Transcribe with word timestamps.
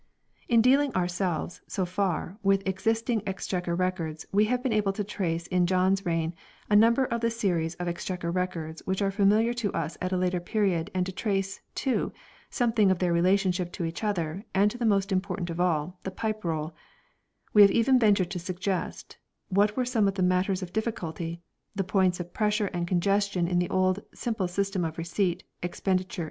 In 0.49 0.61
dealing 0.63 0.91
ourselves, 0.95 1.61
so 1.67 1.85
far, 1.85 2.39
with 2.41 2.67
existing 2.67 3.21
Exchequer 3.27 3.75
Records 3.75 4.25
we 4.31 4.45
have 4.45 4.63
been 4.63 4.73
able 4.73 4.93
to 4.93 5.03
trace 5.03 5.45
in 5.45 5.67
John's 5.67 6.03
reign 6.07 6.33
a 6.71 6.75
number 6.75 7.05
of 7.05 7.21
the 7.21 7.29
series 7.29 7.75
of 7.75 7.87
Exchequer 7.87 8.31
records 8.31 8.81
which 8.87 9.03
are 9.03 9.11
familiar 9.11 9.53
to 9.53 9.71
us 9.73 9.99
at 10.01 10.11
a 10.11 10.17
later 10.17 10.39
period 10.39 10.89
and 10.95 11.05
to 11.05 11.11
trace, 11.11 11.61
too, 11.75 12.11
some 12.49 12.71
thing 12.71 12.89
of 12.89 12.97
their 12.97 13.13
relationship 13.13 13.71
to 13.73 13.85
each 13.85 14.03
other 14.03 14.43
and 14.55 14.71
to 14.71 14.77
the 14.79 14.87
most 14.87 15.11
important 15.11 15.51
of 15.51 15.59
all, 15.61 15.99
the 16.01 16.09
Pipe 16.09 16.43
Roll; 16.43 16.73
we 17.53 17.61
have 17.61 17.69
even 17.69 17.99
ventured 17.99 18.31
to 18.31 18.39
suggest 18.39 19.19
what 19.49 19.77
were 19.77 19.85
some 19.85 20.07
of 20.07 20.15
the 20.15 20.23
matters 20.23 20.63
of 20.63 20.73
difficulty, 20.73 21.43
the 21.75 21.83
points 21.83 22.19
of 22.19 22.33
pressure 22.33 22.71
and 22.73 22.87
congestion 22.87 23.47
in 23.47 23.59
the 23.59 23.69
old 23.69 24.01
simple 24.15 24.47
system 24.47 24.83
of 24.83 24.97
receipt, 24.97 25.43
expenditure, 25.61 25.89
and 25.91 25.99
audit 25.99 26.07
(and 26.07 26.09
1 26.09 26.09
Cf. 26.09 26.19